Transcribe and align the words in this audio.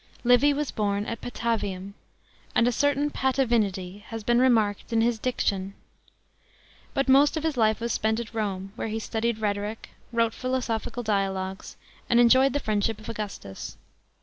Livy 0.23 0.51
was 0.51 0.71
born 0.71 1.05
at 1.05 1.21
Patavitim, 1.21 1.93
and 2.55 2.67
a 2.67 2.71
certain 2.71 3.11
Patavinity 3.11 3.99
has 4.07 4.23
been 4.23 4.39
remarked 4.39 4.91
in 4.91 5.01
his 5.01 5.19
diction. 5.19 5.75
But 6.95 7.07
most 7.07 7.37
of 7.37 7.43
his 7.43 7.55
ii"e 7.55 7.75
was 7.79 7.93
spent 7.93 8.19
at 8.19 8.33
Rome, 8.33 8.73
where 8.75 8.87
he 8.87 8.97
studied 8.97 9.37
rhetoric, 9.37 9.91
wrote 10.11 10.33
philosophical 10.33 11.03
dialogues, 11.03 11.77
and 12.09 12.19
enjoyed 12.19 12.53
the 12.53 12.59
friendship 12.59 12.97
of 12.99 13.09
Augustus. 13.09 13.77